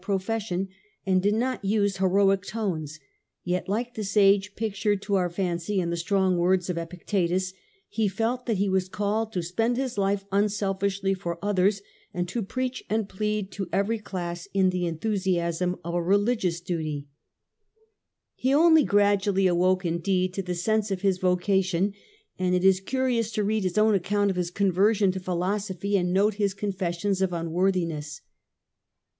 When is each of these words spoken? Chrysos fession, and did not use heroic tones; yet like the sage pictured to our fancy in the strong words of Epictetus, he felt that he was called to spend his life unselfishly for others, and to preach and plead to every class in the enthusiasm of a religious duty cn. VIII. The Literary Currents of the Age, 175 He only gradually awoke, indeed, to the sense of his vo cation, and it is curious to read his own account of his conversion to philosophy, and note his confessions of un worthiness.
Chrysos 0.03 0.25
fession, 0.25 0.67
and 1.05 1.21
did 1.21 1.35
not 1.35 1.63
use 1.63 1.97
heroic 1.97 2.41
tones; 2.43 2.99
yet 3.43 3.69
like 3.69 3.93
the 3.93 4.03
sage 4.03 4.55
pictured 4.55 4.99
to 5.03 5.13
our 5.13 5.29
fancy 5.29 5.79
in 5.79 5.91
the 5.91 5.95
strong 5.95 6.37
words 6.37 6.71
of 6.71 6.75
Epictetus, 6.79 7.53
he 7.87 8.07
felt 8.07 8.47
that 8.47 8.57
he 8.57 8.67
was 8.67 8.89
called 8.89 9.31
to 9.31 9.43
spend 9.43 9.77
his 9.77 9.99
life 9.99 10.25
unselfishly 10.31 11.13
for 11.13 11.37
others, 11.45 11.83
and 12.15 12.27
to 12.27 12.41
preach 12.41 12.83
and 12.89 13.07
plead 13.09 13.51
to 13.51 13.69
every 13.71 13.99
class 13.99 14.47
in 14.55 14.71
the 14.71 14.87
enthusiasm 14.87 15.75
of 15.83 15.93
a 15.93 16.01
religious 16.01 16.59
duty 16.61 17.05
cn. 17.05 17.05
VIII. 17.05 17.05
The 17.61 17.85
Literary 17.93 18.15
Currents 18.17 18.17
of 18.17 18.25
the 18.25 18.49
Age, 18.49 18.49
175 18.49 18.49
He 18.49 18.53
only 18.55 18.83
gradually 18.83 19.47
awoke, 19.47 19.85
indeed, 19.85 20.33
to 20.33 20.41
the 20.41 20.55
sense 20.55 20.89
of 20.89 21.01
his 21.01 21.19
vo 21.19 21.35
cation, 21.35 21.93
and 22.39 22.55
it 22.55 22.63
is 22.65 22.79
curious 22.79 23.29
to 23.33 23.43
read 23.43 23.61
his 23.63 23.77
own 23.77 23.93
account 23.93 24.31
of 24.31 24.35
his 24.37 24.49
conversion 24.49 25.11
to 25.11 25.19
philosophy, 25.19 25.95
and 25.95 26.11
note 26.11 26.33
his 26.33 26.55
confessions 26.55 27.21
of 27.21 27.31
un 27.35 27.51
worthiness. 27.51 28.21